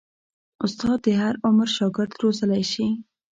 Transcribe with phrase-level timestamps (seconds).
[0.65, 2.87] استاد د هر عمر شاګرد روزلی شي.